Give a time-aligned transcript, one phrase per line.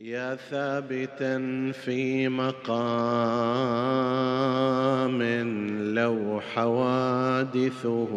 [0.00, 2.82] يا ثابتا في مقام
[5.94, 8.10] لو حوادثه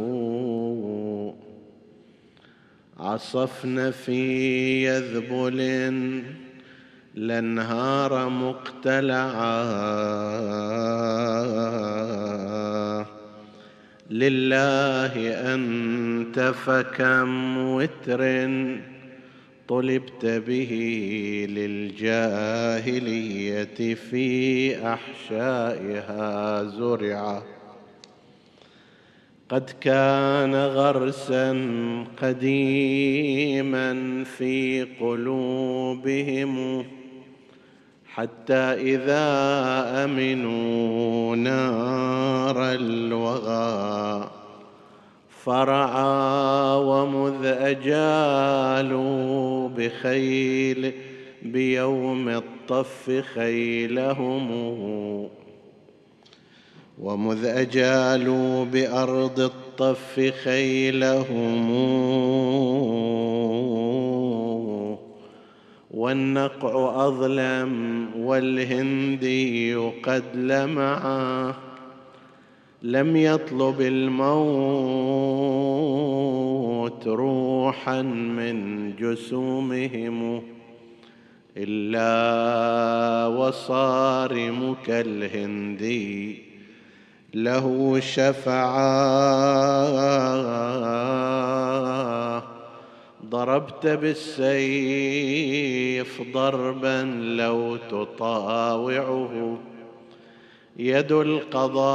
[2.99, 5.57] عصفن في يذبل
[7.15, 9.57] لانهار مقتلعا
[14.09, 15.13] لله
[15.53, 18.21] أنت فكم وتر
[19.67, 20.71] طلبت به
[21.49, 21.95] للجاهلية
[23.95, 27.43] في أحشائها زرعا.
[29.49, 31.51] قد كان غرسا
[32.21, 36.85] قديما في قلوبهم
[38.05, 39.25] حتى إذا
[40.03, 44.36] أمنوا نار الوغى.
[45.47, 48.89] فرعا ومذ أجالوا
[49.69, 50.93] بخيل
[51.41, 54.49] بيوم الطف خيلهم.
[57.01, 61.71] ومذ أجالوا بأرض الطف خيلهم.
[65.91, 71.66] والنقع أظلم والهندي قد لمعا
[72.83, 74.27] لم يطلب الموت
[77.07, 80.43] روحا من جسومهم
[81.57, 86.41] إلا وصارم كالهندي
[87.33, 88.97] له شفعا
[93.29, 95.21] ضربت بالسيف
[96.33, 97.03] ضربا
[97.37, 99.57] لو تطاوعه.
[100.79, 101.87] يد القضاء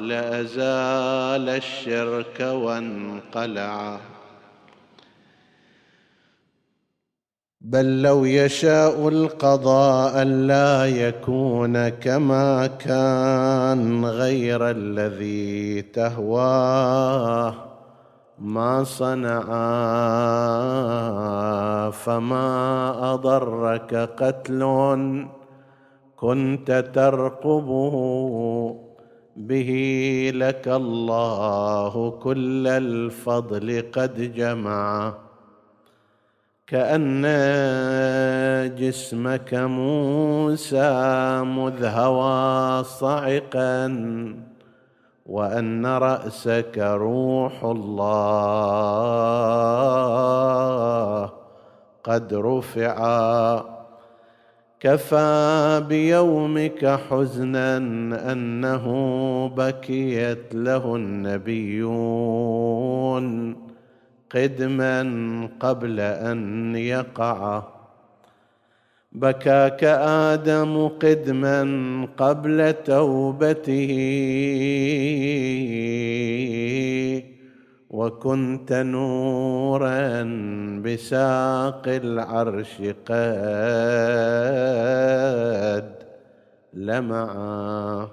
[0.00, 4.00] لازال الشرك وانقلع.
[7.60, 17.54] بل لو يشاء القضاء لا يكون كما كان غير الذي تهواه.
[18.38, 19.50] ما صنعا
[21.90, 24.62] فما أضرك قتل
[26.20, 27.94] كنت ترقبه
[29.36, 29.70] به
[30.34, 35.14] لك الله كل الفضل قد جمع.
[36.66, 37.22] كأن
[38.76, 40.90] جسمك موسى
[41.42, 43.86] مذ هوى صعقا
[45.26, 48.58] وأن رأسك روح الله
[52.04, 53.77] قد رفعا.
[54.80, 57.76] كفى بيومك حزنا
[58.32, 58.86] انه
[59.56, 62.48] بكيت له النبيون
[64.30, 65.02] قدما
[65.60, 67.62] قبل ان يقع.
[69.12, 69.84] بكاك
[70.34, 71.62] آدم قدما
[72.18, 73.88] قبل توبته.
[77.98, 80.22] وكنت نورا
[80.84, 82.74] بساق العرش
[83.08, 83.18] قد
[86.74, 88.08] لمعا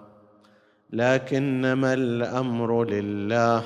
[0.94, 3.64] لكنما الأمر لله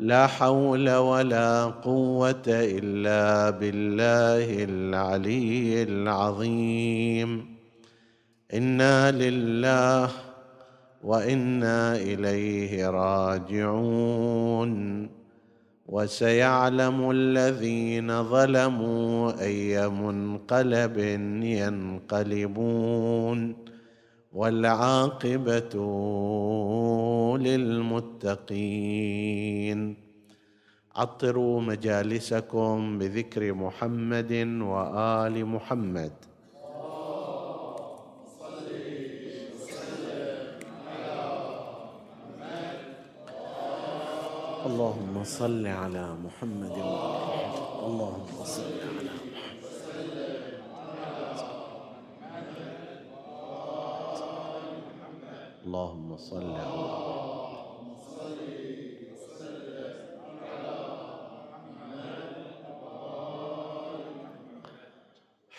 [0.00, 7.56] لا حول ولا قوة إلا بالله العلي العظيم.
[8.54, 10.29] إنا لله
[11.04, 14.70] وإنا إليه راجعون.
[15.88, 20.98] وسيعلم الذين ظلموا أي منقلب
[21.42, 23.56] ينقلبون.
[24.32, 25.74] والعاقبة
[27.38, 28.76] للمتقين.
[30.96, 34.32] عطروا مجالسكم بذكر محمد
[34.62, 36.12] وآل محمد.
[44.66, 46.76] اللهم صل على محمد
[47.86, 49.40] اللهم صل على محمد
[55.66, 57.00] اللهم صل على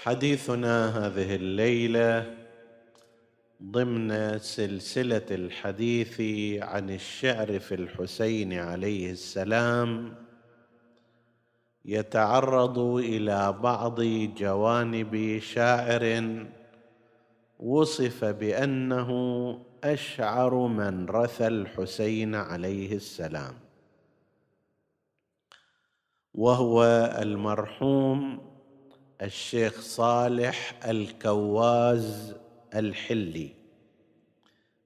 [0.04, 0.76] حديثنا
[1.08, 2.41] هذه الليلة
[3.64, 6.22] ضمن سلسلة الحديث
[6.64, 10.16] عن الشعر في الحسين عليه السلام
[11.86, 14.02] يتعرض إلى بعض
[14.38, 16.46] جوانب شاعر
[17.60, 19.12] وصف بأنه
[19.84, 23.54] أشعر من رثى الحسين عليه السلام.
[26.34, 26.84] وهو
[27.22, 28.42] المرحوم
[29.22, 32.41] الشيخ صالح الكواز
[32.76, 33.50] الحلي.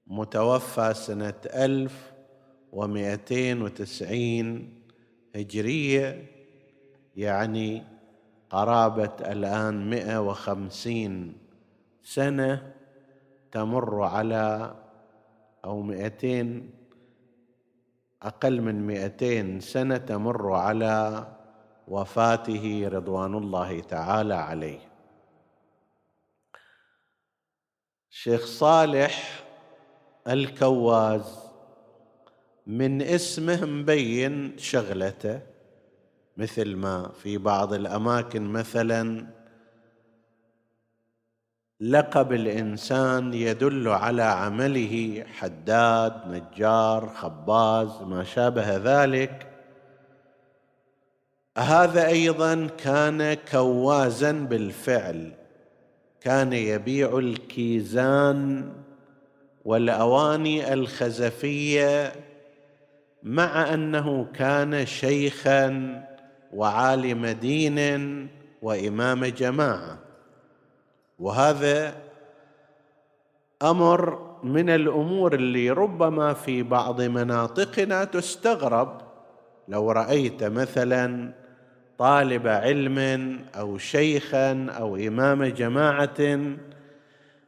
[0.06, 2.12] متوفى سنة ألف
[2.72, 4.74] ومئتين وتسعين
[5.36, 6.26] هجرية
[7.16, 7.82] يعني
[8.50, 11.36] قرابة الآن مئة وخمسين
[12.02, 12.72] سنة
[13.52, 14.74] تمر على
[15.64, 16.70] أو مئتين
[18.22, 21.26] أقل من مئتين سنة تمر على
[21.88, 24.85] وفاته رضوان الله تعالى عليه.
[28.16, 29.44] الشيخ صالح
[30.28, 31.38] الكواز
[32.66, 35.40] من اسمه مبين شغلته
[36.36, 39.26] مثل ما في بعض الأماكن مثلا
[41.80, 49.46] لقب الإنسان يدل على عمله حداد نجار خباز ما شابه ذلك.
[51.58, 55.45] هذا أيضا كان كوازا بالفعل.
[56.26, 58.68] كان يبيع الكيزان
[59.64, 62.12] والأواني الخزفية
[63.22, 66.02] مع أنه كان شيخا
[66.52, 67.78] وعالم دين
[68.62, 69.98] وإمام جماعة.
[71.18, 71.94] وهذا
[73.62, 79.00] أمر من الأمور اللي ربما في بعض مناطقنا تستغرب.
[79.68, 81.32] لو رأيت مثلا
[81.98, 82.98] طالب علم
[83.54, 86.40] أو شيخا أو إمام جماعة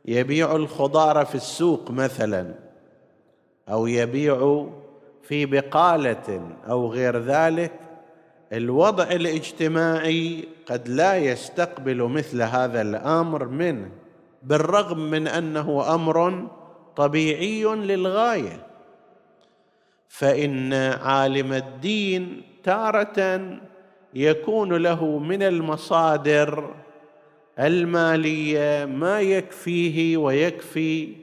[0.05, 2.55] يبيع الخضار في السوق مثلا
[3.69, 4.67] أو يبيع
[5.23, 7.73] في بقالة أو غير ذلك
[8.53, 13.91] الوضع الاجتماعي قد لا يستقبل مثل هذا الأمر منه
[14.43, 16.49] بالرغم من أنه أمر
[16.97, 18.67] طبيعي للغاية.
[20.09, 23.41] فإن عالم الدين تارة
[24.15, 26.75] يكون له من المصادر
[27.59, 31.15] المالية ما يكفيه ويكفي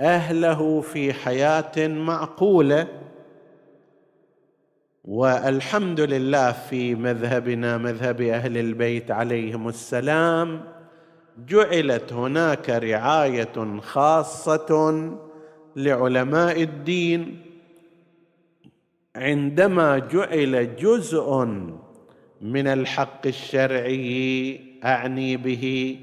[0.00, 2.88] أهله في حياة معقولة.
[5.04, 10.64] والحمد لله في مذهبنا مذهب أهل البيت عليهم السلام
[11.48, 15.10] جعلت هناك رعاية خاصة
[15.76, 17.42] لعلماء الدين.
[19.16, 21.46] عندما جعل جزء
[22.42, 25.96] من الحق الشرعي أعني به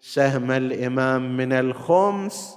[0.00, 2.56] سهم الإمام من الخمس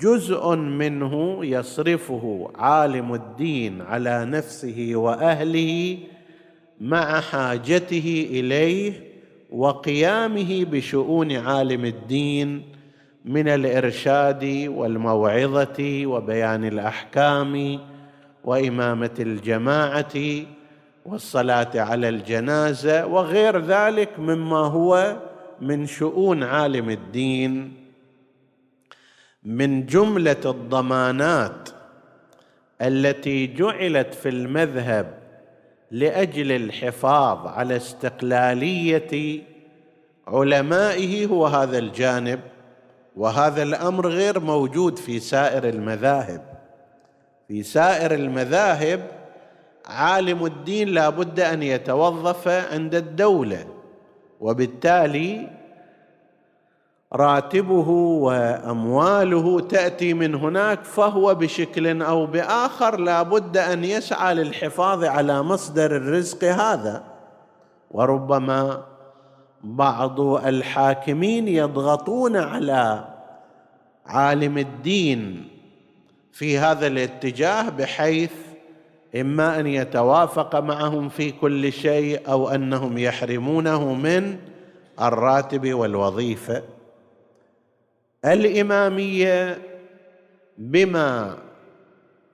[0.00, 5.98] جزء منه يصرفه عالم الدين على نفسه وأهله
[6.80, 8.92] مع حاجته إليه
[9.50, 12.62] وقيامه بشؤون عالم الدين
[13.24, 17.80] من الإرشاد والموعظة وبيان الأحكام
[18.44, 20.14] وإمامة الجماعة
[21.04, 25.16] والصلاة على الجنازة وغير ذلك مما هو
[25.60, 27.74] من شؤون عالم الدين
[29.42, 31.68] من جملة الضمانات
[32.82, 35.14] التي جعلت في المذهب
[35.90, 39.42] لأجل الحفاظ على استقلالية
[40.28, 42.40] علمائه هو هذا الجانب
[43.16, 46.42] وهذا الأمر غير موجود في سائر المذاهب.
[47.48, 49.23] في سائر المذاهب
[49.86, 53.66] عالم الدين لا بد أن يتوظف عند الدولة
[54.40, 55.50] وبالتالي
[57.12, 65.42] راتبه وأمواله تأتي من هناك فهو بشكل أو بآخر لا بد أن يسعى للحفاظ على
[65.42, 67.04] مصدر الرزق هذا.
[67.90, 68.82] وربما
[69.64, 73.08] بعض الحاكمين يضغطون على
[74.06, 75.48] عالم الدين
[76.32, 78.32] في هذا الاتجاه بحيث
[79.16, 84.36] إما أن يتوافق معهم في كل شيء أو أنهم يحرمونه من
[85.00, 86.62] الراتب والوظيفة.
[88.24, 89.58] الإمامية
[90.58, 91.36] بما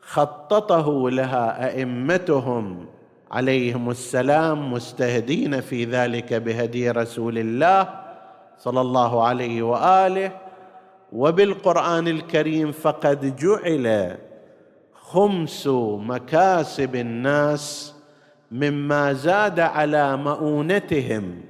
[0.01, 2.87] خططه لها أئمتهم
[3.31, 7.89] عليهم السلام مستهدين في ذلك بهدي رسول الله
[8.59, 10.33] صلى الله عليه وآله
[11.13, 14.17] وبالقرآن الكريم فقد جعل
[15.13, 15.67] خمس
[16.07, 17.95] مكاسب الناس
[18.53, 21.41] مما زاد على مؤونتهم.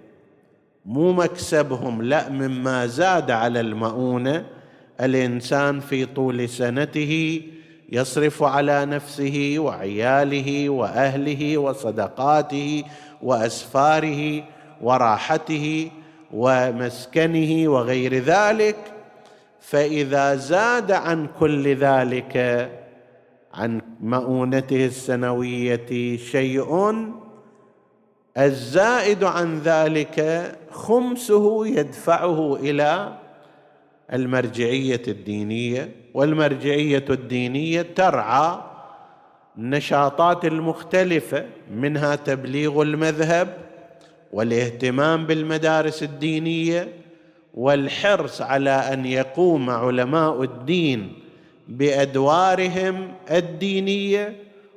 [0.87, 4.45] مو مكسبهم لا مما زاد على المؤونة.
[5.00, 7.43] الإنسان في طول سنته
[7.93, 12.85] يصرف على نفسه وعياله وأهله وصدقاته
[13.23, 14.45] وأسفاره
[14.81, 15.90] وراحته
[16.33, 18.76] ومسكنه وغير ذلك.
[19.61, 22.71] فإذا زاد عن كل ذلك
[23.61, 26.95] عن مؤونته السنوية شيء
[28.38, 33.19] الزائد عن ذلك خمسه يدفعه إلى
[34.12, 38.61] المرجعية الدينية والمرجعية الدينية ترعى
[39.59, 43.57] النشاطات المختلفة منها تبليغ المذهب
[44.33, 46.88] والاهتمام بالمدارس الدينية
[47.55, 51.12] والحرص على أن يقوم علماء الدين
[51.69, 54.37] بأدوارهم الدينية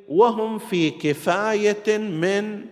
[0.09, 2.65] وهم في كفاية من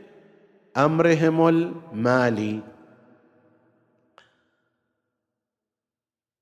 [0.77, 2.60] أمرهم المالي.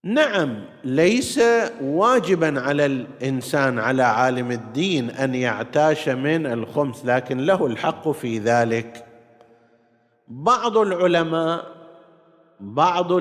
[0.03, 1.39] نعم ليس
[1.81, 9.05] واجبا على الإنسان على عالم الدين أن يعتاش من الخمس لكن له الحق في ذلك.
[10.27, 11.79] بعض العلماء
[12.59, 13.11] بعض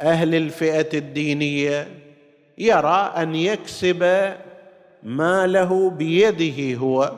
[0.00, 2.07] أهل الفئة الدينية
[2.58, 4.32] يرى أن يكسب
[5.02, 7.12] ماله بيده هو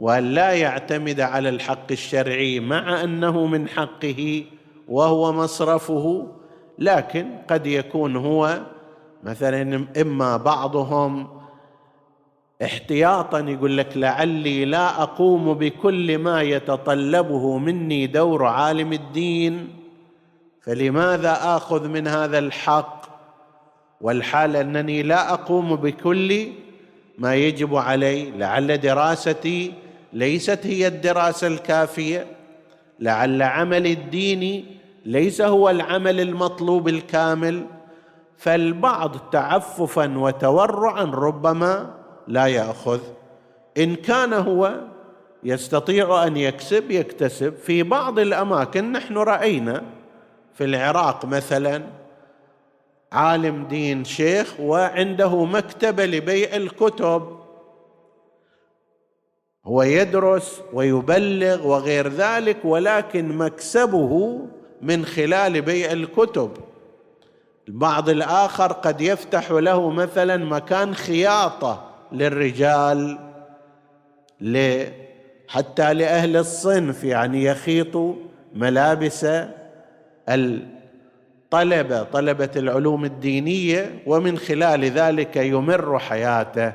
[0.00, 4.44] وأن لا يعتمد على الحق الشرعي مع أنه من حقه
[4.88, 6.26] وهو مصرفه
[6.78, 8.60] لكن قد يكون هو
[9.24, 11.28] مثلا إما بعضهم
[12.62, 19.68] احتياطا يقول لك لعلي لا أقوم بكل ما يتطلبه مني دور عالم الدين
[20.62, 22.99] فلماذا آخذ من هذا الحق؟
[24.00, 26.48] والحال أنني لا أقوم بكل
[27.18, 29.72] ما يجب علي لعل دراستي
[30.12, 32.26] ليست هي الدراسة الكافية
[33.00, 34.64] لعل عملي الديني
[35.06, 37.66] ليس هو العمل المطلوب الكامل
[38.36, 41.94] فالبعض تعففا وتورعا ربما
[42.28, 43.00] لا يأخذ.
[43.78, 44.80] إن كان هو
[45.44, 47.54] يستطيع أن يكسب يكتسب.
[47.54, 49.82] في بعض الأماكن نحن رأينا
[50.54, 51.82] في العراق مثلا
[53.12, 57.40] عالم دين شيخ وعنده مكتبه لبيع الكتب.
[59.64, 64.40] هو يدرس ويبلغ وغير ذلك ولكن مكسبه
[64.82, 66.50] من خلال بيع الكتب.
[67.68, 73.18] البعض الآخر قد يفتح له مثلا مكان خياطة للرجال
[75.48, 78.16] حتى لأهل الصنف يعني يخيط
[78.54, 79.26] ملابس
[80.28, 80.79] الطلبه
[81.50, 86.72] طلبة العلوم الدينية ومن خلال ذلك يمر حياته.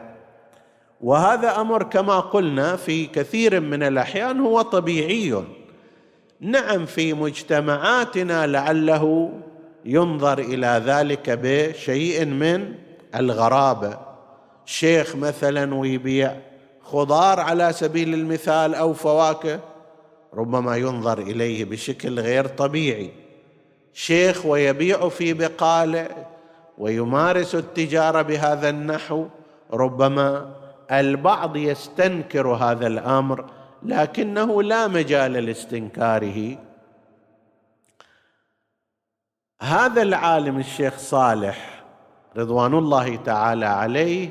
[1.02, 5.44] وهذا أمر كما قلنا في كثير من الأحيان هو طبيعي.
[6.40, 9.34] نعم في مجتمعاتنا لعله
[9.86, 12.74] ينظر إلى ذلك بشيء من
[13.16, 13.98] الغرابة.
[14.66, 16.36] شيخ مثلا ويبيع
[16.82, 19.60] خضار على سبيل المثال أو فواكه
[20.34, 23.25] ربما ينظر إليه بشكل غير طبيعي.
[23.96, 26.10] شيخ ويبيع في بقاله
[26.78, 29.28] ويمارس التجارة بهذا النحو
[29.74, 30.56] ربما
[30.92, 33.46] البعض يستنكر هذا الأمر
[33.84, 36.58] لكنه لا مجال لاستنكاره.
[39.62, 41.84] هذا العالم الشيخ صالح
[42.38, 44.30] رضوان الله تعالى عليه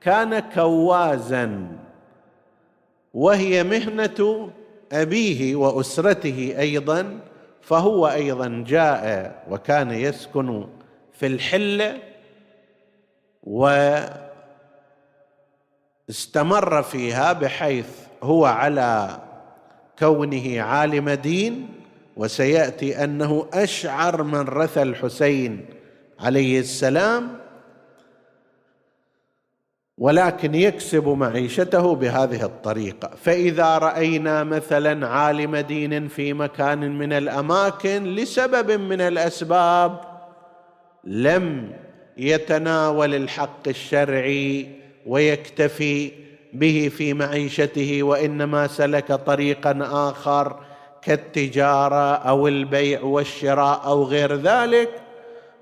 [0.00, 1.68] كان كوازا
[3.14, 4.50] وهي مهنة
[4.92, 7.20] أبيه وأسرته أيضا
[7.68, 10.66] فهو أيضا جاء وكان يسكن
[11.12, 11.98] في الحله
[16.08, 17.86] واستمر فيها بحيث
[18.22, 19.18] هو على
[19.98, 21.68] كونه عالم دين
[22.16, 25.66] وسيأتي أنه أشعر من رثى الحسين
[26.20, 27.38] عليه السلام
[29.98, 33.10] ولكن يكسب معيشته بهذه الطريقة.
[33.22, 40.00] فإذا رأينا مثلا عالم دين في مكان من الأماكن لسبب من الأسباب
[41.04, 41.72] لم
[42.16, 44.68] يتناول الحق الشرعي
[45.06, 46.10] ويكتفي
[46.52, 49.78] به في معيشته وإنما سلك طريقا
[50.10, 50.56] آخر
[51.02, 54.90] كالتجارة أو البيع والشراء أو غير ذلك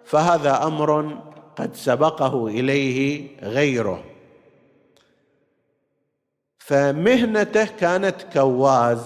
[0.04, 1.18] فهذا أمر
[1.56, 4.15] قد سبقه إليه غيره.
[6.66, 8.98] فمهنته كانت كواز.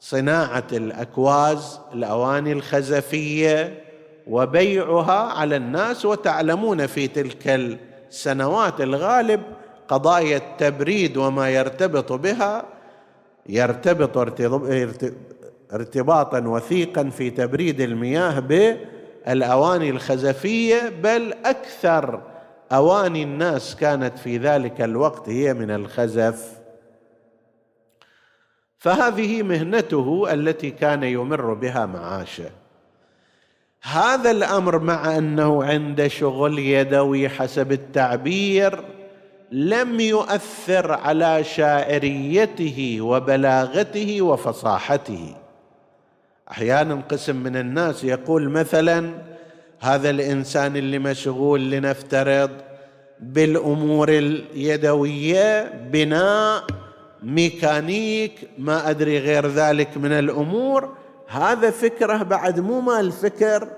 [0.00, 3.82] صناعة الأكواز الأواني الخزفية
[4.26, 7.48] وبيعها على الناس وتعلمون في تلك
[8.10, 9.42] السنوات الغالب
[9.88, 12.64] قضايا التبريد وما يرتبط بها.
[13.48, 14.18] يرتبط
[15.72, 22.31] ارتباطا وثيقا في تبريد المياه بالأواني الخزفية بل أكثر
[22.72, 26.62] أواني الناس كانت في ذلك الوقت هي من الخزف.
[28.78, 32.50] فهذه مهنته التي كان يمر بها معاشه.
[33.82, 38.84] هذا الأمر مع أنه عند شغل يدوي حسب التعبير
[39.52, 45.36] لم يؤثر على شاعريته وبلاغته وفصاحته.
[46.50, 49.31] أحيانا قسم من الناس يقول مثلا
[49.82, 52.50] هذا الإنسان اللي مشغول لنفترض
[53.20, 56.64] بالأمور اليدوية بناء
[57.22, 60.96] ميكانيك ما أدري غير ذلك من الأمور.
[61.28, 63.68] هذا فكره بعد مو مال فكر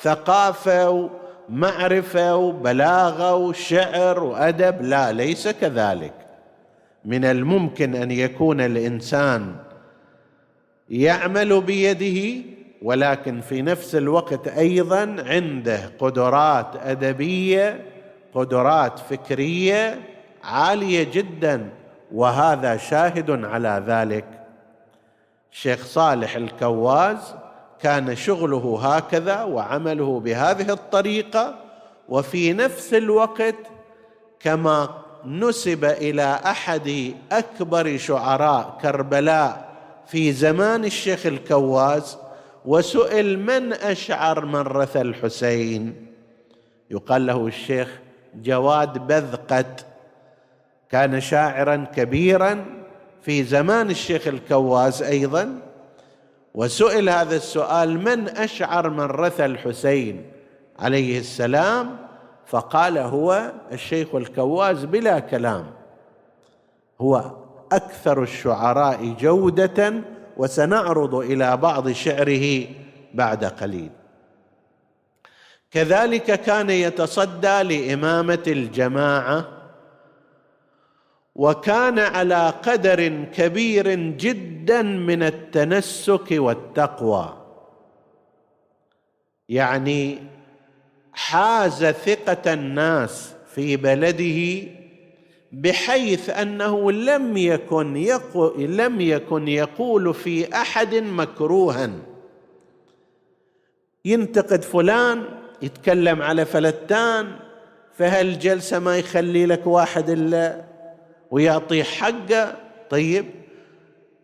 [0.00, 1.10] ثقافة
[1.50, 4.82] ومعرفة وبلاغة وشعر وأدب.
[4.82, 6.14] لا ليس كذلك.
[7.04, 9.54] من الممكن أن يكون الإنسان
[10.90, 12.42] يعمل بيده
[12.82, 17.86] ولكن في نفس الوقت أيضا عنده قدرات أدبية
[18.34, 20.00] قدرات فكرية
[20.44, 21.70] عالية جدا
[22.12, 24.24] وهذا شاهد على ذلك.
[25.52, 27.34] الشيخ صالح الكواز
[27.80, 31.54] كان شغله هكذا وعمله بهذه الطريقة
[32.08, 33.54] وفي نفس الوقت
[34.40, 34.88] كما
[35.26, 39.72] نسب إلى أحد أكبر شعراء كربلاء
[40.06, 42.18] في زمان الشيخ الكواز
[42.66, 46.06] وسئل من أشعر من رث الحسين؟
[46.90, 48.00] يقال له الشيخ
[48.34, 49.86] جواد بذقت.
[50.90, 52.64] كان شاعرا كبيرا
[53.22, 55.58] في زمان الشيخ الكواز أيضا.
[56.54, 60.24] وسئل هذا السؤال من أشعر من رثى الحسين؟
[60.78, 61.96] عليه السلام.
[62.46, 65.66] فقال هو الشيخ الكواز بلا كلام.
[67.00, 67.30] هو
[67.72, 69.94] أكثر الشعراء جودة
[70.36, 72.66] وسنعرض إلى بعض شعره
[73.14, 73.90] بعد قليل.
[75.70, 79.48] كذلك كان يتصدى لإمامة الجماعة
[81.34, 87.38] وكان على قدر كبير جدا من التنسك والتقوى.
[89.48, 90.18] يعني
[91.12, 94.68] حاز ثقة الناس في بلده
[95.52, 101.90] بحيث أنه لم يكن يقول لم يكن يقول في أحد مكروها.
[104.04, 105.24] ينتقد فلان
[105.62, 107.32] يتكلم على فلتان
[107.98, 110.64] فهالجلسه ما يخلي لك واحد إلا؟
[111.30, 112.56] ويعطيه حقه.
[112.90, 113.26] طيب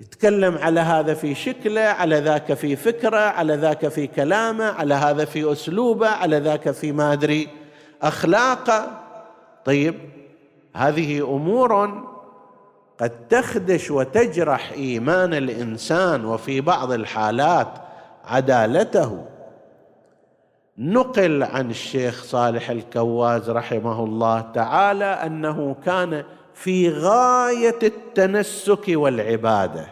[0.00, 5.24] يتكلم على هذا في شكله على ذاك في فكره على ذاك في كلامه على هذا
[5.24, 7.48] في أسلوبه على ذاك في ما أدري
[8.02, 9.00] أخلاقه.
[9.64, 10.17] طيب
[10.78, 12.04] هذه أمور
[12.98, 17.68] قد تخدش وتجرح إيمان الإنسان وفي بعض الحالات
[18.24, 19.24] عدالته.
[20.78, 29.86] نقل عن الشيخ صالح الكواز رحمه الله تعالى أنه كان في غاية التنسك والعبادة.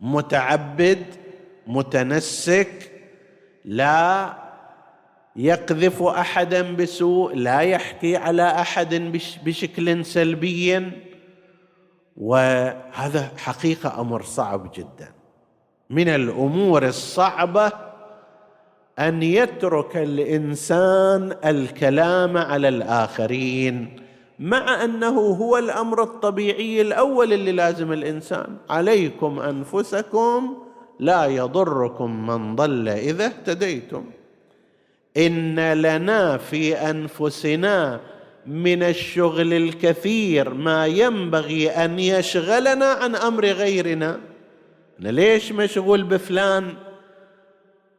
[0.00, 1.04] متعبد
[1.66, 2.90] متنسك
[3.64, 4.43] لا
[5.36, 10.90] يقذف أحدا بسوء لا يحكي على أحد بشكل سلبي.
[12.16, 15.12] وهذا حقيقة أمر صعب جدا.
[15.90, 17.72] من الأمور الصعبة
[18.98, 23.96] أن يترك الإنسان الكلام على الآخرين
[24.38, 28.56] مع أنه هو الأمر الطبيعي الأول اللي لازم الإنسان.
[28.70, 30.56] عليكم أنفسكم
[31.00, 34.04] لا يضركم من ضل إذا اهتديتم.
[35.16, 38.00] ان لنا في انفسنا
[38.46, 44.20] من الشغل الكثير ما ينبغي ان يشغلنا عن أمر غيرنا.
[45.00, 46.74] أنا ليش مشغول بفلان؟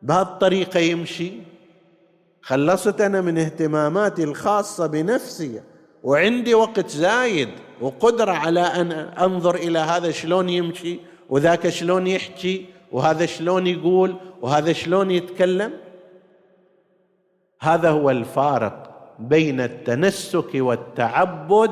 [0.02, 1.32] بهالطريقة يمشي.
[2.42, 5.62] خلصت أنا من اهتماماتي الخاصة بنفسي
[6.04, 7.50] وعندي وقت زايد
[7.82, 11.00] وقدرة على أن أنظر إلى هذا شلون يمشي
[11.30, 15.85] وذاك شلون يحكي وهذا شلون يقول وهذا شلون يتكلم.
[17.66, 21.72] هذا هو الفارق بين التنسك والتعبد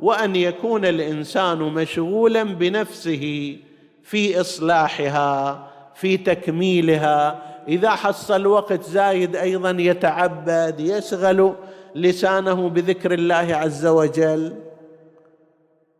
[0.00, 3.56] وأن يكون الإنسان مشغولا بنفسه
[4.02, 7.42] في إصلاحها في تكميلها.
[7.68, 11.54] إذا حصل وقت زايد أيضا يتعبد يشغل
[11.94, 14.56] لسانه بذكر الله عز وجل.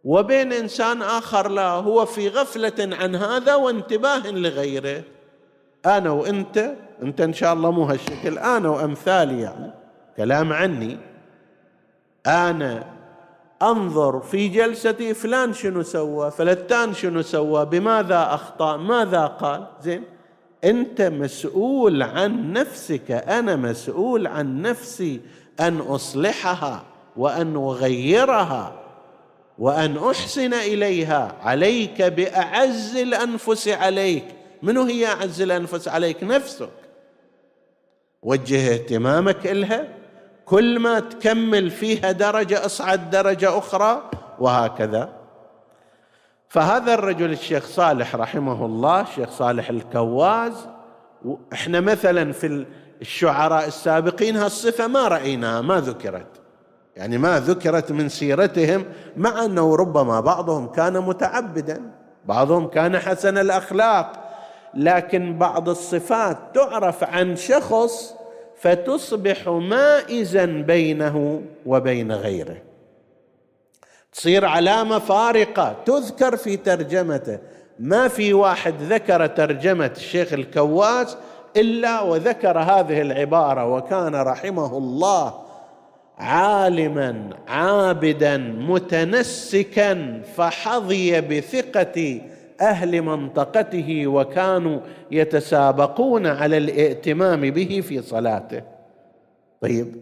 [0.05, 5.03] وبين إنسان آخر لا هو في غفلة عن هذا وانتباه لغيره.
[5.87, 8.38] أنا وأنت انت ان شاء الله مو هالشكل.
[8.38, 9.70] أنا وامثالي يعني
[10.16, 10.98] كلام عني
[12.26, 12.85] أنا
[13.62, 19.66] انظر في جلستي فلان شنو سوى فلتان شنو سوى بماذا أخطأ ماذا قال.
[19.82, 20.02] زين؟
[20.64, 25.20] انت مسؤول عن نفسك أنا مسؤول عن نفسي
[25.61, 26.82] أن أصلحها
[27.16, 28.72] وأن أغيرها
[29.59, 31.32] وأن أحسن إليها.
[31.42, 34.24] عليك بأعز الأنفس عليك.
[34.62, 36.86] منو هي أعز الأنفس عليك؟ نفسك.
[38.27, 39.85] وجه اهتمامك إلها.
[40.47, 44.03] كل ما تكمل فيها درجة أصعد درجة أخرى
[44.39, 45.12] وهكذا.
[46.49, 50.53] فهذا الرجل الشيخ صالح رحمه الله الشيخ صالح الكواز
[51.53, 52.67] إحنا مثلا في
[53.01, 56.41] الشعراء السابقين هالصفة ما رأيناها ما ذكرت.
[56.97, 58.85] يعني ما ذكرت من سيرتهم
[59.17, 61.91] مع أنه ربما بعضهم كان متعبدا
[62.25, 64.12] بعضهم كان حسن الأخلاق.
[64.75, 68.15] لكن بعض الصفات تعرف عن شخص
[68.59, 72.57] فتصبح مائزا بينه وبين غيره.
[74.12, 75.77] تصير علامة فارقة.
[75.87, 77.38] تذكر في ترجمته.
[77.79, 81.16] ما في واحد ذكر ترجمة الشيخ الكواس
[81.57, 85.35] إلا وذكر هذه العبارة وكان رحمه الله
[86.19, 92.21] عالما عابدا متنسكا فحظي بثقه
[92.61, 98.62] أهل منطقته وكانوا يتسابقون على الائتمام به في صلاته.
[99.61, 99.97] طيب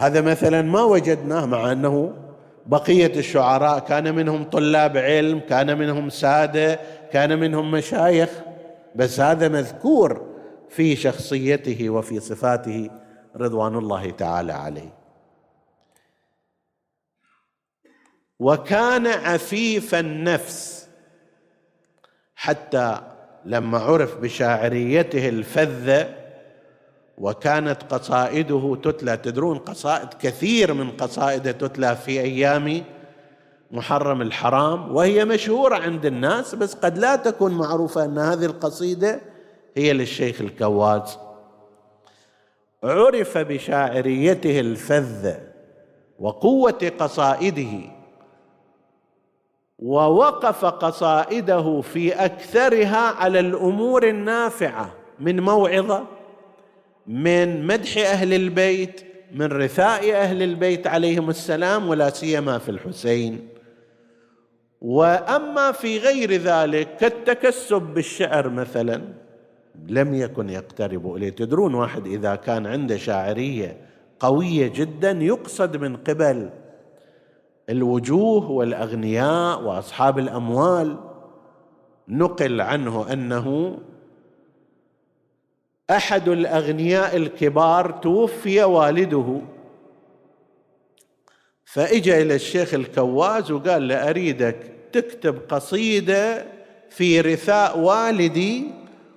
[0.00, 2.12] هذا مثلا ما وجدناه مع أنه
[2.66, 6.80] بقية الشعراء كان منهم طلاب علم كان منهم سادة
[7.12, 8.30] كان منهم مشايخ
[8.94, 10.26] بس هذا مذكور
[10.68, 12.90] في شخصيته وفي صفاته
[13.36, 14.94] رضوان الله تعالى عليه.
[18.40, 20.83] وكان عفيف النفس.
[22.44, 23.00] حتى
[23.44, 26.14] لما عرف بشاعريته الفذة
[27.18, 32.84] وكانت قصائده تتلى تدرون قصائد كثير من قصائده تتلى في أيام
[33.70, 39.20] محرم الحرام وهي مشهورة عند الناس بس قد لا تكون معروفة أن هذه القصيدة
[39.76, 41.18] هي للشيخ الكواز.
[42.82, 45.40] عرف بشاعريته الفذة
[46.20, 47.93] وقوة قصائده
[49.78, 54.94] ووقف قصائده في أكثرها على الأمور النافعة.
[55.20, 56.04] من موعظة
[57.06, 59.00] من مدح أهل البيت
[59.32, 63.48] من رثاء أهل البيت عليهم السلام ولا سيما في الحسين.
[64.80, 69.02] وأما في غير ذلك كالتكسب بالشعر مثلا
[69.88, 71.30] لم يكن يقترب إليه.
[71.30, 73.76] تدرون واحد إذا كان عنده شاعرية
[74.20, 76.50] قوية جدا يقصد من قبل
[77.70, 80.96] الوجوه والأغنياء وأصحاب الأموال.
[82.08, 83.78] نقل عنه أنه
[85.90, 89.40] أحد الأغنياء الكبار توفي والده.
[91.64, 94.56] فإجا إلى الشيخ الكواز وقال له أريدك
[94.92, 96.46] تكتب قصيدة
[96.90, 98.64] في رثاء والدي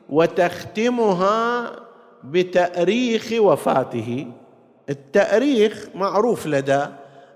[0.10, 1.72] وتختمها
[2.24, 4.28] بتأريخ وفاته.
[4.90, 6.86] التأريخ معروف لدى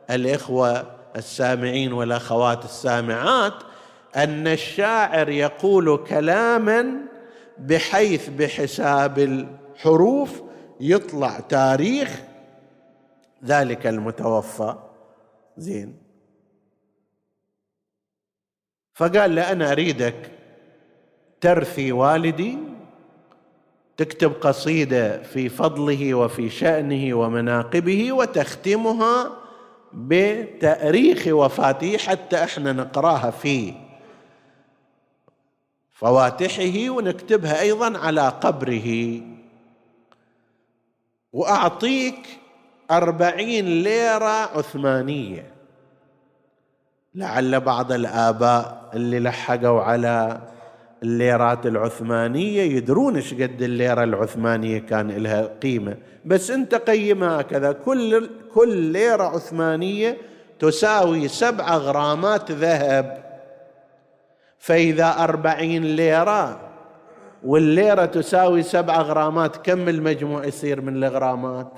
[0.10, 3.54] الإخوة السامعين والأخوات السامعات
[4.16, 6.94] أن الشاعر يقول كلاما
[7.58, 10.42] بحيث بحساب الحروف
[10.80, 12.22] يطلع تاريخ
[13.46, 14.76] ذلك المتوفى.
[15.58, 15.98] زين.
[18.94, 20.32] فقال له أنا أريدك
[21.42, 22.58] ترثي والدي
[23.98, 29.41] تكتب قصيدة في فضله وفي شأنه ومناقبه وتختمها
[29.94, 33.74] بتأريخ وفاته حتى إحنا نقراها في
[35.92, 39.22] فواتحه ونكتبها أيضا على قبره.
[41.34, 42.40] وأعطيك
[42.92, 45.52] أربعين ليرة عثمانية.
[47.16, 50.42] لعل بعض الآباء اللي لحقوا على
[51.04, 55.98] الليرات العثمانية يدرون إيش قد الليرة العثمانية كان لها قيمة.
[56.26, 57.72] بس أنت قيمها هكذا.
[57.72, 60.18] كل كل ليرة عثمانية
[60.60, 63.24] تساوي سبعة غرامات ذهب.
[64.60, 66.60] فإذا أربعين ليرة
[67.44, 71.72] والليرة تساوي سبعة غرامات كم المجموع يصير من الغرامات؟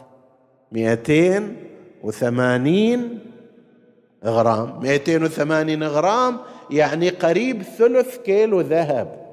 [0.72, 1.56] مئتين
[2.04, 3.20] وثمانين
[4.26, 4.80] غرام.
[4.80, 6.40] مئتين وثمانين غرام
[6.72, 9.24] يعني قريب ثلث كيلو ذهب.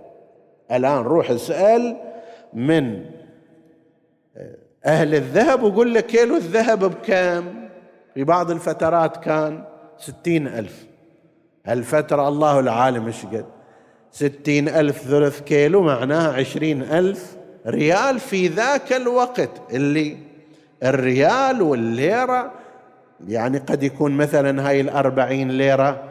[0.72, 1.96] الآن روح اسأل
[2.54, 3.04] من
[4.86, 7.68] أهل الذهب وقول لك كيلو الذهب بكم
[8.14, 9.64] في بعض الفترات كان
[9.98, 10.86] ستين ألف.
[11.68, 13.46] الفترة الله العالم إيش قد؟
[14.10, 19.50] ستين ألف ثلث كيلو معناها عشرين ألف ريال في ذاك الوقت.
[19.72, 20.16] اللي
[20.82, 22.52] الريال والليرة
[23.28, 26.09] يعني قد يكون مثلا هاي الأربعين ليرة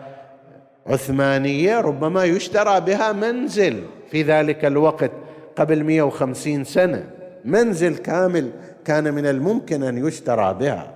[0.89, 5.11] عثمانية ربما يشترى بها منزل في ذلك الوقت
[5.55, 7.09] قبل 150 سنة.
[7.45, 8.51] منزل كامل
[8.85, 10.95] كان من الممكن أن يشترى بها.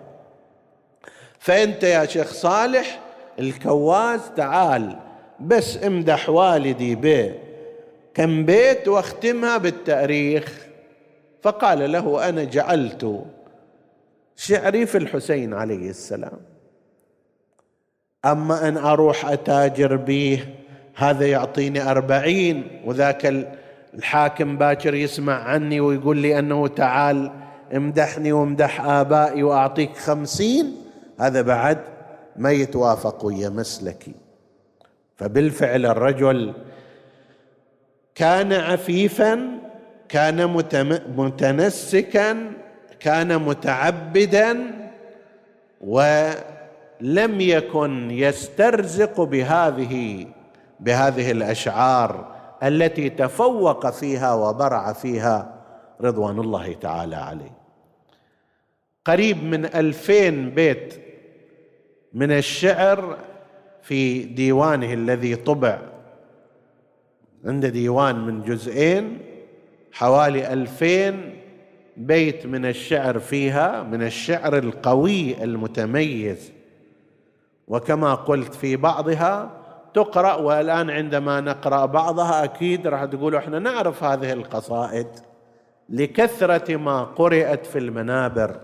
[1.39, 2.99] فأنت يا شيخ صالح
[3.39, 4.95] الكواز تعال
[5.39, 7.33] بس امدح والدي ب
[8.13, 10.53] كم بيت واختمها بالتأريخ؟
[11.41, 13.23] فقال له أنا جعلت
[14.35, 16.52] شعري في الحسين عليه السلام.
[18.25, 20.45] أما أن أروح أتاجر به
[20.95, 22.81] هذا يعطيني أربعين.
[22.85, 23.45] وذاك
[23.93, 27.31] الحاكم باكر يسمع عني ويقول لي أنه تعال
[27.75, 30.75] امدحني وامدح آبائي وأعطيك خمسين.
[31.19, 31.77] هذا بعد
[32.35, 34.13] ما يتوافق ويا مسلكي.
[35.17, 36.53] فبالفعل الرجل
[38.15, 39.49] كان عفيفا
[40.09, 40.47] كان
[41.15, 42.51] متنسكا
[42.99, 44.71] كان متعبدا
[47.03, 50.27] ولم يكن يسترزق بهذه
[50.79, 55.53] بهذه الأشعار التي تفوق فيها وبرع فيها
[56.01, 57.51] رضوان الله تعالى عليه.
[59.05, 60.93] قريب من ألفين بيت
[62.13, 63.17] من الشعر
[63.81, 65.79] في ديوانه الذي طبع
[67.45, 69.19] عنده ديوان من جزئين
[69.91, 71.39] حوالي ألفين
[71.97, 76.51] بيت من الشعر فيها من الشعر القوي المتميز.
[77.67, 84.33] وكما قلت في بعضها تقرأ والآن عندما نقرأ بعضها أكيد راح تقولوا إحنا نعرف هذه
[84.33, 85.07] القصائد.
[85.89, 88.59] لكثرة ما قرأت في المنابر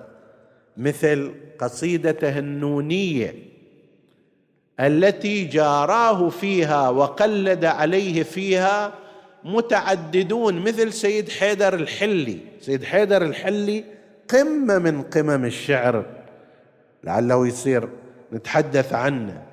[0.78, 3.36] مثل قصيدته النونية
[4.80, 8.92] التي جاراه فيها وقلد عليه فيها
[9.44, 12.40] متعددون مثل سيد حيدر الحلي.
[12.60, 13.84] سيد حيدر الحلي
[14.30, 16.06] قمة من قمم الشعر
[17.04, 17.90] لعله يصير
[18.34, 19.44] نتحدث عنه.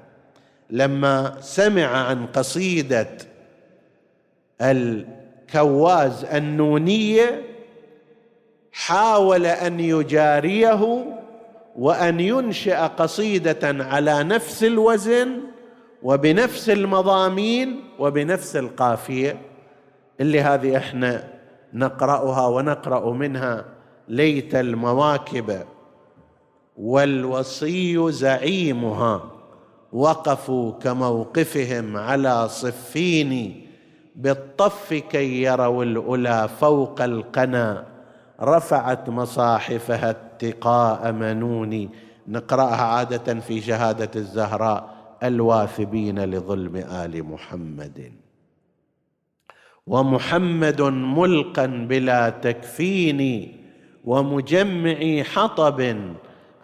[0.70, 3.08] لما سمع عن قصيدة
[4.62, 7.42] الكواز النونية
[8.72, 11.06] حاول أن يجاريه
[11.76, 15.40] وأن ينشئ قصيدة على نفس الوزن
[16.02, 19.36] وبنفس المضامين وبنفس القافية
[20.20, 21.24] اللي هذه إحنا
[21.72, 23.64] نقرأها ونقرأ منها
[24.08, 25.62] ليت المواكب.
[26.78, 29.30] والوصي زعيمها
[29.92, 33.62] وقفوا كموقفهم على صفين
[34.16, 37.86] بالطف كي يروا الأولى فوق القنا.
[38.40, 41.88] رفعت مصاحفها اتقاء منون.
[42.28, 48.12] نقرأها عادة في شهادة الزهراء الواثبين لظلم آل محمد.
[49.86, 53.52] ومحمد ملقا بلا تكفين
[54.04, 55.96] ومجمع حطب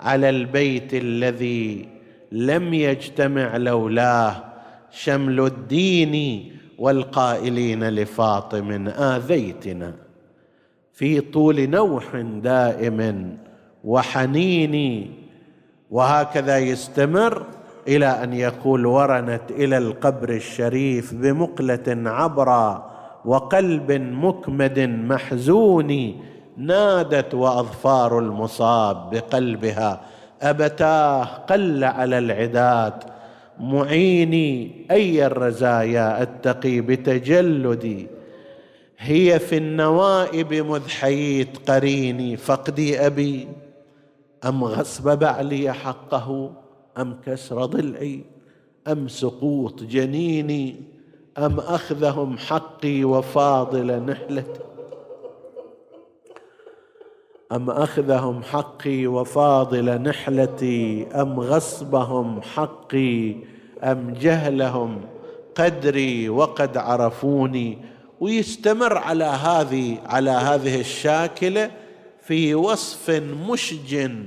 [0.03, 1.89] على البيت الذي
[2.33, 4.45] لم يجتمع لولاه
[4.91, 6.45] شمل الدين
[6.79, 9.95] والقائلين لفاطم آذيتنا.
[10.93, 13.37] في طول نوح دائم
[13.85, 15.07] وحنين
[15.91, 17.47] وهكذا يستمر
[17.89, 22.91] إلى أن يقول ورنت إلى القبر الشريف بمقلة عبرا
[23.25, 26.21] وقلب مكمد محزون
[26.57, 30.01] نادت وأظفار المصاب بقلبها.
[30.43, 33.05] أبتاه قل على العداد.
[33.61, 38.07] معيني أي الرزايا أتقي بتجلدي؟
[38.99, 43.49] هي في النوائب مذ حييت قريني فقدي أبي.
[44.45, 46.53] أم غصب بعلي حقه؟
[46.99, 48.25] أم كسر ضلعي؟
[48.89, 50.77] أم سقوط جنيني؟
[51.39, 54.61] أم أخذهم حقي وفاضل نحلتي؟
[57.53, 63.37] أم أخذهم حقي وفاضل نحلتي؟ أم غصبهم حقي؟
[63.83, 65.01] أم جهلهم
[65.55, 67.79] قدري وقد عرفوني؟
[68.21, 71.71] ويستمر على هذه على هذه الشاكلة
[72.23, 73.11] في وصف
[73.49, 74.27] مشجن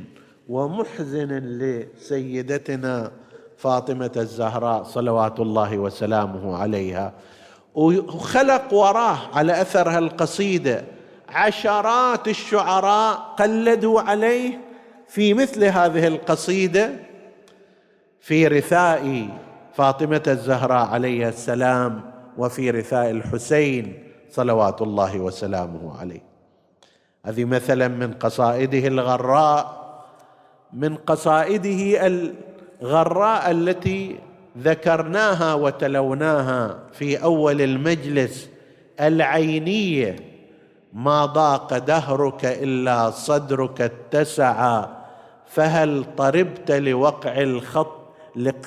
[0.50, 3.12] ومحزن لسيدتنا
[3.58, 7.14] فاطمة الزهراء صلوات الله وسلامه عليها.
[7.76, 10.95] وخلق وراه على اثر هالقصيده
[11.30, 14.60] عشرات الشعراء قلدوا عليه
[15.08, 16.94] في مثل هذه القصيدة
[18.20, 19.30] في رثاء
[19.74, 26.22] فاطمة الزهراء عليها السلام وفي رثاء الحسين صلوات الله وسلامه عليه.
[27.26, 29.86] هذه مثلا من قصائده الغراء
[30.74, 32.08] من قصائده
[32.82, 34.20] الغراء التي
[34.58, 38.50] ذكرناها وتلوناها في أول المجلس
[39.00, 40.35] العينية
[40.96, 44.86] ما ضاق دهرك إلا صدرك اتسع.
[45.48, 48.06] فهل طربت لوقع الخط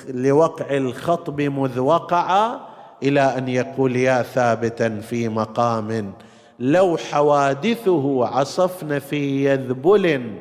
[0.09, 2.55] لوقع الخطب مذ وقع؟
[3.03, 6.13] إلى أن يقول يا ثابتا في مقام
[6.59, 10.33] لو حوادثه عصفن في يذبل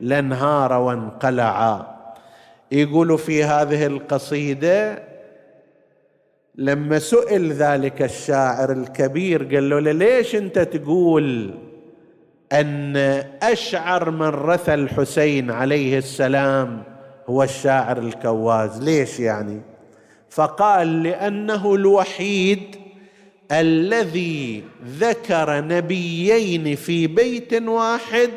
[0.00, 1.86] لانهار وانقلعا
[2.72, 5.02] يقول في هذه القصيدة
[6.56, 11.54] لما سئل ذلك الشاعر الكبير قال له ليش أنت تقول
[12.52, 12.96] أن
[13.42, 16.82] أشعر من رثى الحسين عليه السلام
[17.26, 19.60] هو الشاعر الكواز؟ ليش يعني؟
[20.30, 22.76] فقال لأنه الوحيد
[23.52, 28.30] الذي ذكر نبيين في بيت واحد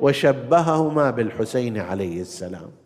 [0.00, 2.81] وشبههما بالحسين عليه السلام.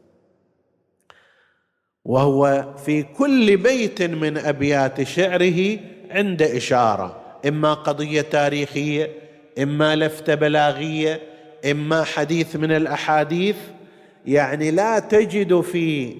[2.06, 5.78] وهو في كل بيت من أبيات شعره
[6.10, 7.16] عند إشارة
[7.46, 9.10] إما قضية تاريخية
[9.62, 11.20] إما لفته بلاغية
[11.70, 13.56] إما حديث من الأحاديث.
[14.26, 16.14] يعني لا تجد في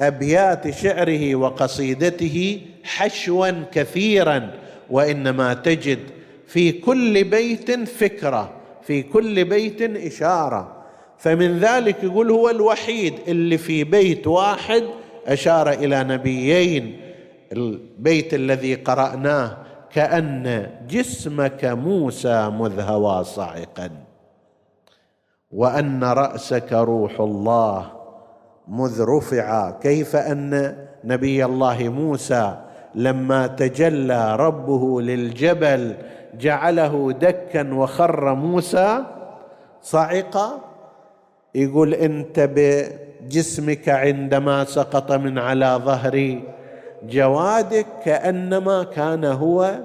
[0.00, 4.50] أبيات شعره وقصيدته حشوا كثيرا
[4.90, 5.98] وإنما تجد
[6.46, 8.52] في كل بيت فكرة
[8.86, 10.84] في كل بيت إشارة.
[11.18, 14.82] فمن ذلك يقول هو الوحيد اللي في بيت واحد
[15.26, 17.00] أشار إلى نبيين
[17.52, 19.56] البيت الذي قرأناه
[19.92, 23.90] كأن جسمك موسى مذ هوى صاعقا
[25.50, 27.92] وأن رأسك روح الله
[28.68, 29.70] مذ رفع.
[29.70, 32.56] كيف أن نبي الله موسى
[32.94, 35.94] لما تجلى ربه للجبل
[36.34, 39.04] جعله دكا وخر موسى
[39.82, 40.60] صعقا
[41.56, 46.40] يقول انت بجسمك عندما سقط من على ظهر
[47.02, 49.78] جوادك كأنما كان هو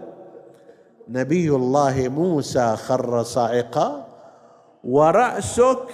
[1.10, 4.08] نبي الله موسى خر صعقا
[4.84, 5.88] ورأسك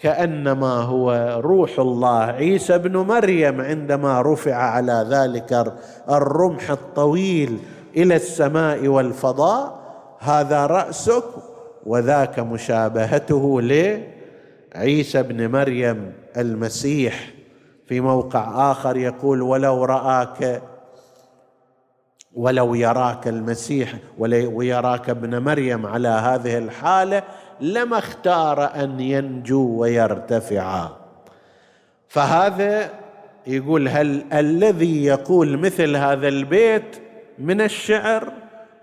[0.00, 2.24] كأنما هو روح الله.
[2.24, 5.74] عيسى ابن مريم عندما رفع على ذلك
[6.10, 7.58] الرمح الطويل
[7.96, 9.80] إلى السماء والفضاء
[10.18, 11.24] هذا رأسك
[11.86, 13.60] وذاك مشابهته
[14.74, 17.30] لعيسى ابن مريم المسيح
[17.86, 20.62] في موقع آخر يقول ولو راك
[22.34, 27.22] ولو يراك المسيح ولو يراك ابن مريم على هذه الحالة
[27.60, 30.88] لما اختار أن ينجو ويرتفع.
[32.08, 32.90] فهذا
[33.46, 36.96] يقول هل الذي يقول مثل هذا البيت
[37.38, 38.32] من الشعر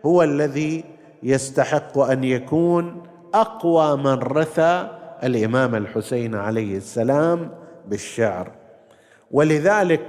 [0.06, 0.84] هو الذي
[1.24, 7.50] يستحق أن يكون أقوى من رثى الإمام الحسين عليه السلام
[7.88, 8.52] بالشعر.
[9.32, 10.02] ولذلك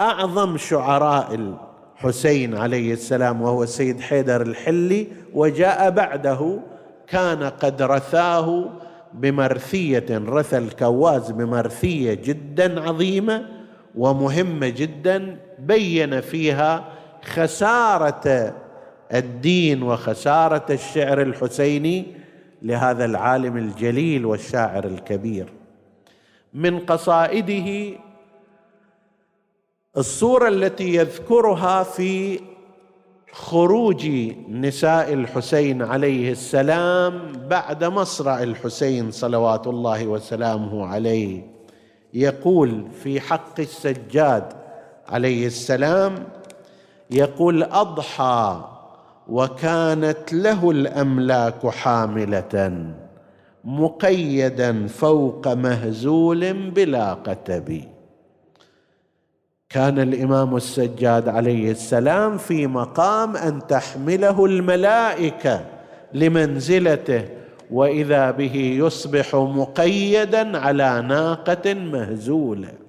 [0.00, 6.58] أعظم شعراء الحسين عليه السلام وهو السيد حيدر الحلي وجاء بعده
[7.06, 8.70] كان قد رثاه
[9.14, 13.46] بمرثية رثى الكواز بمرثية جدا عظيمة
[13.94, 16.84] ومهمة جدا بين فيها
[17.22, 18.54] خسارة
[19.14, 22.06] الدين وخسارة الشعر الحسيني
[22.62, 25.52] لهذا العالم الجليل والشاعر الكبير.
[26.54, 27.98] من قصائده
[29.96, 32.40] الصورة التي يذكرها في
[33.32, 34.06] خروج
[34.48, 41.42] نساء الحسين عليه السلام بعد مصرع الحسين صلوات الله وسلامه عليه.
[42.14, 44.52] يقول في حق السجاد
[45.08, 46.14] عليه السلام
[47.10, 48.64] يقول أضحى
[49.28, 52.84] وكانت له الأملاك حاملة
[53.64, 57.84] مقيدا فوق مهزول بلا قتب.
[59.68, 65.66] كان الإمام السجاد عليه السلام في مقام أن تحمله الملائكة
[66.14, 67.24] لمنزلته
[67.70, 72.87] وإذا به يصبح مقيدا على ناقة مهزولة.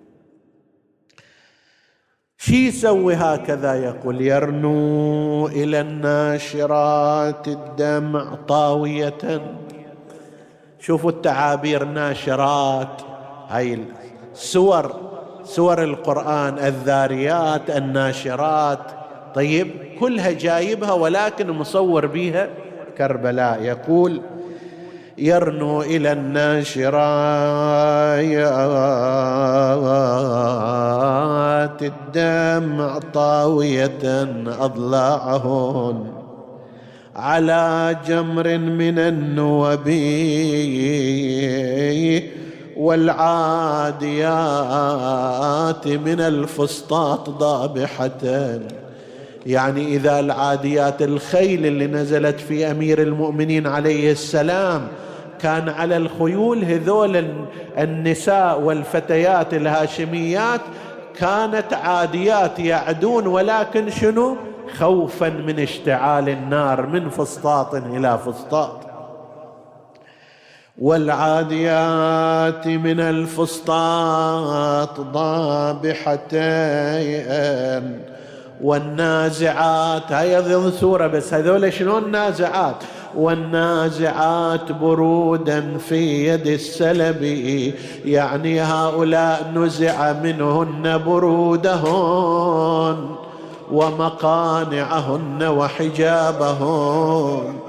[2.42, 9.42] شي يسوي هكذا؟ يقول يرنو إلى الناشرات الدمع طاوية.
[10.80, 13.02] شوفوا التعابير ناشرات.
[13.50, 13.80] هاي
[14.34, 14.96] السور
[15.44, 18.80] سور القرآن الذاريات الناشرات.
[19.36, 19.68] طيب
[20.00, 22.50] كلها جايبها ولكن مصور بها
[22.98, 23.62] كربلاء.
[23.62, 24.22] يقول
[25.22, 26.92] يرنو إلى الناشرات
[31.82, 34.28] الدمع طاوية
[34.60, 36.04] أضلاعهن.
[37.16, 39.90] على جمر من النوب
[42.78, 44.28] والعاديات
[45.88, 48.60] من الفسطاط ضابحة.
[49.46, 54.88] يعني إذا العاديات الخيل اللي نزلت في أمير المؤمنين عليه السلام
[55.42, 57.34] كان على الخيول هذول
[57.78, 60.62] النساء والفتيات الهاشميات
[61.20, 64.38] كانت عاديات يعدون ولكن شنو؟
[64.78, 68.80] خوفا من اشتعال النار من فسطاط إلى فسطاط.
[70.80, 76.40] والعاديات من الفسطاط ضابحتين.
[78.62, 82.84] والنازعات هاي ضد سورة بس هذول شلون نازعات؟
[83.16, 87.24] والنازعات برودا في يد السلب.
[88.06, 93.16] يعني هؤلاء نزع منهن برودهن
[93.72, 97.60] ومقانعهن وحجابهن.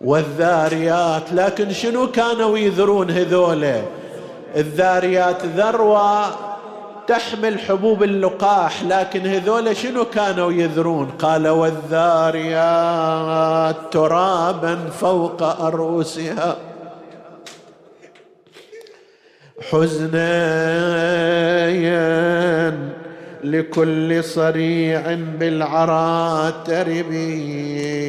[0.00, 3.82] والذاريات لكن شنو كانوا يذرون هذولا
[4.56, 6.53] الذاريات ذروة
[7.06, 12.56] تحمل حبوب اللقاح لكن هذول شنو كانوا يذرون؟ قال والذاريات
[13.90, 16.56] ترابا فوق أرؤوسها.
[19.70, 20.94] حزنيا
[23.44, 28.04] لكل صريع بالعرى تربي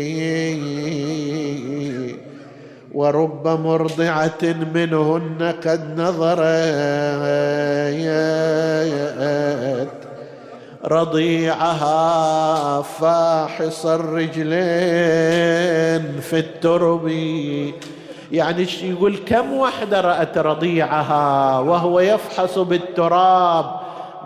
[2.95, 6.45] ورب مرضعة منهن قد نظرت
[10.85, 14.55] رضيعها فاحص الرجلين
[16.21, 17.07] في الترب.
[18.31, 23.65] يعني يقول؟ كم وحدة رأت رضيعها وهو يفحص بالتراب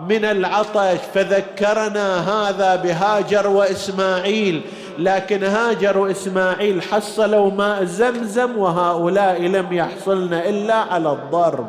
[0.08, 4.62] من العطش؟ فذكرنا هذا بهاجر وإسماعيل.
[5.00, 11.68] لكن هاجر واسماعيل حصلوا ماء زمزم وهؤلاء لم يحصلن إلا على الضرب.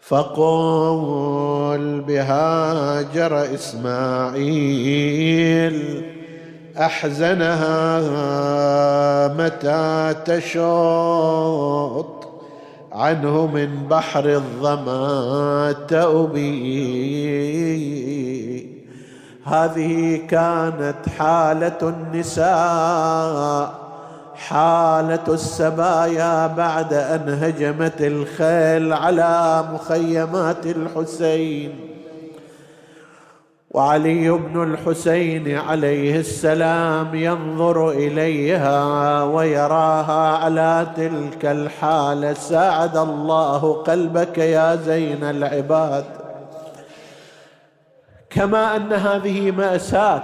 [0.00, 4.82] فقل بهاجر إسماعيل
[6.78, 7.98] أحزنها
[9.28, 12.06] متى تشوط؟
[12.92, 16.42] عنه من بحر الظما تؤبي
[19.46, 23.74] هذه كانت حالة النساء
[24.34, 31.80] حالة السبايا بعد أن هجمت الخيل على مخيمات الحسين.
[33.70, 44.76] وعلي بن الحسين عليه السلام ينظر إليها ويراها على تلك الحالة ساعد الله قلبك يا
[44.76, 46.21] زين العباد.
[48.34, 50.22] كما أن هذه مأساة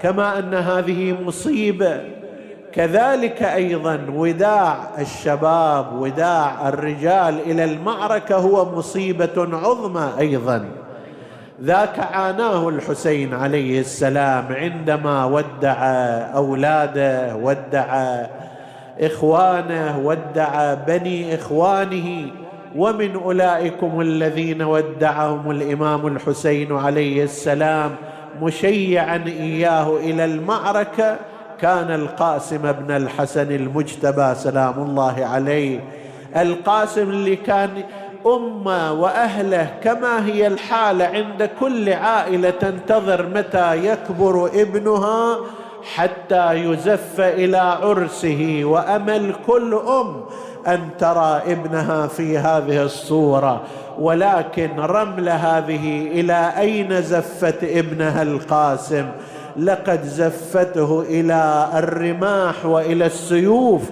[0.00, 2.00] كما أن هذه مصيبة.
[2.72, 10.64] كذلك أيضا وداع الشباب وداع الرجال إلى المعركة هو مصيبة عظمى أيضا.
[11.62, 15.76] ذاك عاناه الحسين عليه السلام عندما ودع
[16.34, 18.16] أولاده ودع
[19.00, 22.30] إخوانه ودع بني إخوانه.
[22.76, 27.94] ومن أولئكم الذين ودعهم الإمام الحسين عليه السلام
[28.42, 31.16] مشيعا إياه إلى المعركة
[31.60, 35.80] كان القاسم بن الحسن المجتبى سلام الله عليه
[36.36, 37.70] القاسم اللي كان
[38.26, 45.36] أمة وأهله كما هي الحاله عند كل عائلة تنتظر متى يكبر ابنها
[45.94, 50.20] حتى يزف إلى عرسه وأمل كل أم.
[50.66, 53.62] أن ترى ابنها في هذه الصورة
[53.98, 59.06] ولكن رمل هذه إلى أين زفت ابنها القاسم؟
[59.56, 63.82] لقد زفته إلى الرماح وإلى السيوف.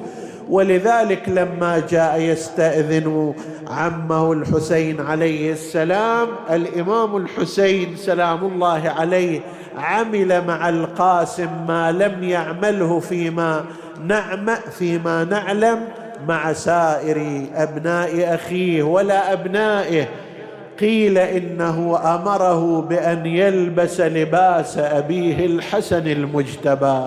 [0.48, 3.34] ولذلك لما جاء يستأذن
[3.70, 9.40] عمه الحسين عليه السلام الإمام الحسين سلام الله عليه
[9.78, 13.64] عمل مع القاسم ما لم يعمله فيما
[14.06, 14.46] نعم
[14.78, 15.78] فيما نعلم.
[16.28, 20.08] مع سائر أبناء أخيه ولا أبنائه.
[20.80, 27.04] قيل إنه أمره بأن يلبس لباس أبيه الحسن المجتبى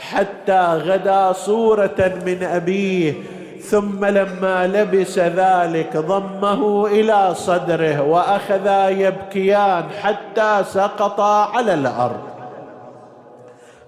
[0.00, 3.14] حتى غدا صورة من أبيه
[3.60, 12.20] ثم لما لبس ذلك ضمه إلى صدره واخذا يبكيان حتى سقطا على الأرض.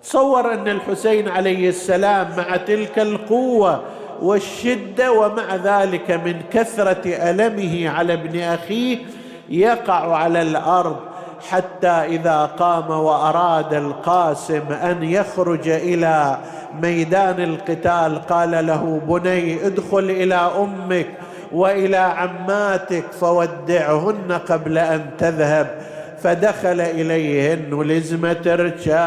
[0.03, 3.81] صور أن الحسين عليه السلام مع تلك القوة
[4.23, 8.99] والشدة ومع ذلك من كثرة ألمه على ابن أخيه
[9.49, 10.97] يقع على الأرض
[11.51, 16.39] حتى إذا قام وأراد القاسم أن يخرج إلى
[16.83, 21.07] ميدان القتال قال له بني ادخل إلى أمك
[21.53, 25.79] وإلى عماتك فودعهن قبل أن تذهب
[26.23, 28.99] فدخل إليهن لزمة رجاب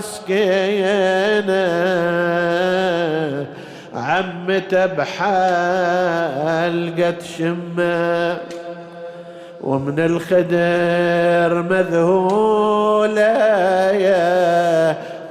[0.00, 1.66] سكينة.
[3.94, 5.14] عمته بحلقة
[7.38, 8.36] شمة
[9.60, 13.26] ومن الخدر مذهولة.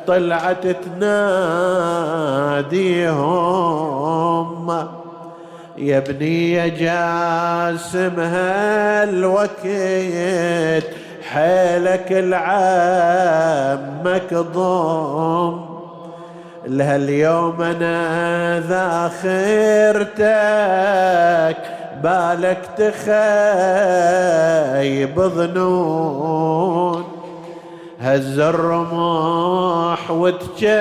[0.08, 1.76] طلعت تناديهم.
[5.78, 9.68] يا ابني يا جاسم هالوقت
[11.32, 12.74] حيلك العمك
[14.34, 15.66] ضم.
[16.68, 20.16] لهاليوم أنا ذا خيرتك
[22.04, 23.06] بالك تخيب
[25.20, 27.04] ظنون.
[28.02, 30.76] هز الرمح وتجنى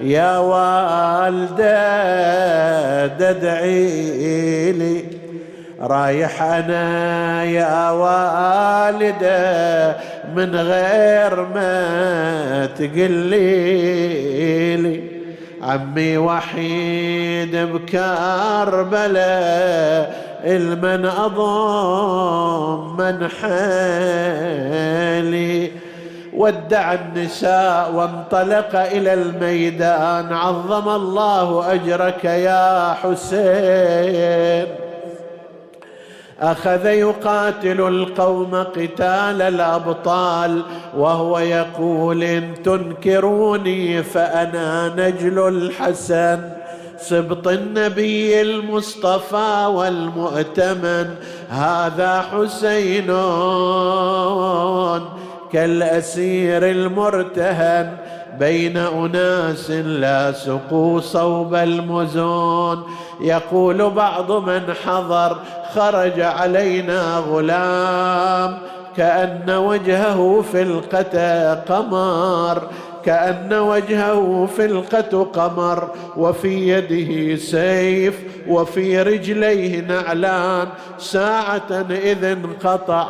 [0.00, 1.76] يا والدة
[3.06, 5.04] تدعي لي.
[5.80, 9.96] رايح أنا يا والدة
[10.36, 13.56] من غير ما تقلي
[14.76, 15.02] لي.
[15.62, 19.18] عمي وحيد بكربلاء
[20.44, 24.68] المن أضم من حالي
[26.38, 34.66] ودع النساء وانطلق إلى الميدان عظم الله أجرك يا حسين.
[36.40, 40.62] أخذ يقاتل القوم قتال الأبطال
[40.96, 46.40] وهو يقول إن تنكروني فأنا نجل الحسن.
[46.98, 51.14] سبط النبي المصطفى والمؤتمن
[51.50, 53.10] هذا حسين.
[55.52, 57.96] كالأسير المرتهن
[58.38, 62.82] بين أناس لا سقوا صوب المزون.
[63.20, 65.38] يقول بعض من حضر
[65.74, 68.58] خرج علينا غلام
[68.96, 72.62] كأن وجهه فلقه قمر
[73.04, 80.68] كأن وجهه فلقة قمر وفي يده سيف وفي رجليه نعلان
[80.98, 83.08] ساعة إذ انقطع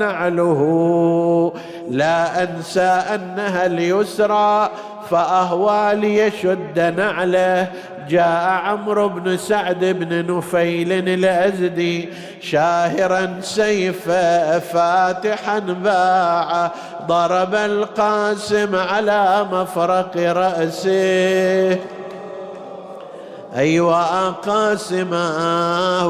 [0.00, 1.52] نعله.
[1.90, 4.70] لا أنسى أنها اليسرى
[5.10, 7.68] فأهوى ليشد نعله.
[8.10, 12.08] جاء عمرو بن سعد بن نفيل الأزدي
[12.40, 16.70] شاهرا سيفه فاتحا باع
[17.06, 21.78] ضرب القاسم على مفرق رأسه.
[23.56, 26.06] أيوا قاسمه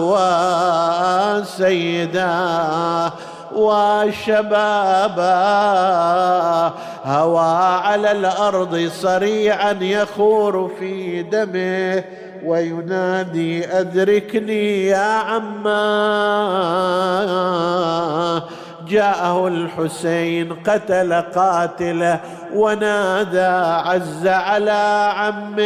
[1.40, 3.12] وسيداه
[3.60, 5.30] وشبابا
[7.04, 12.04] هوى على الأرض صريعا يخور في دمه
[12.44, 15.60] وينادي أدركني يا عماه
[18.88, 22.20] جاءه الحسين قتل قاتله
[22.54, 23.46] ونادى
[23.88, 25.60] عز على عمك.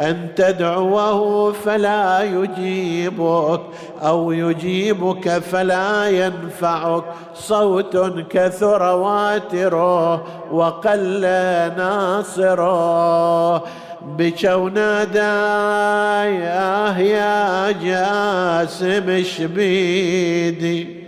[0.00, 3.60] أن تدعوه فلا يجيبك
[4.02, 7.04] أو يجيبك فلا ينفعك.
[7.34, 7.96] صوت
[8.30, 11.20] كثر واتره وقل
[11.76, 13.64] ناصره
[14.18, 14.70] بكوا
[16.24, 21.00] يا يا جاسم شبيدي.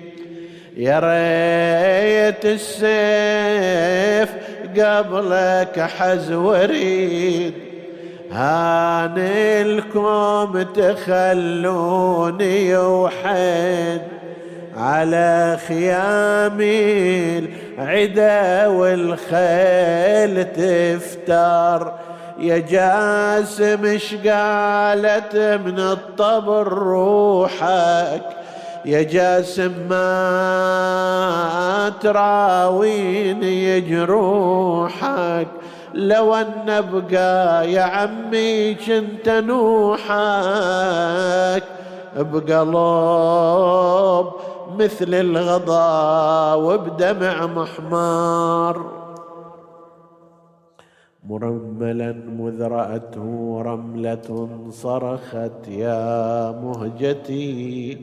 [0.76, 4.30] يا ريت السيف
[4.78, 7.54] قبلك حز وريد
[8.32, 10.22] هانلكم
[10.74, 14.00] تخلوني وحد
[14.76, 17.38] على خيامي
[17.78, 21.92] العدا والخيل تفتر.
[22.38, 28.22] يا جاسم اش قالت من الطبر روحك؟
[28.84, 35.46] يا جاسم ما تراويني جروحك.
[35.94, 40.02] لو أن أبقى يا عمي كنت نوحك
[42.16, 43.12] بقلب
[44.78, 49.02] مثل الغضا وبدمع محمار.
[51.28, 57.98] مرملا مذ رأته رملة صرخت يا مهجتي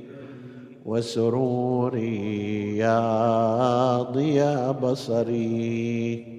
[0.85, 6.38] وسروري يا ضياء بصري.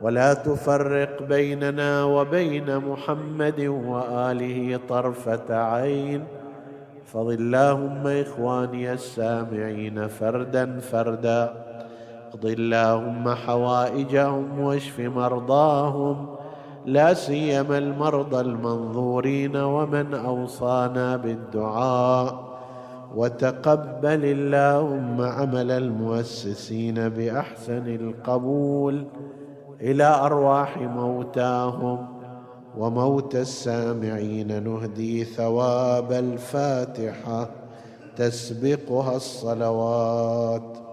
[0.00, 6.24] ولا تفرق بيننا وبين محمد وآله طرفة عين.
[7.06, 11.52] فضل اللهم إخواني السامعين فردا فردا.
[12.28, 16.26] اقض اللهم حوائجهم واشف مرضاهم.
[16.86, 22.50] لا سيما المرضى المنظورين ومن أوصانا بالدعاء.
[23.16, 29.04] وتقبل اللهم عمل المؤسسين بأحسن القبول.
[29.80, 32.06] إلى أرواح موتاهم
[32.78, 37.48] وموت السامعين نهدي ثواب الفاتحة
[38.16, 40.89] تسبقها الصلوات.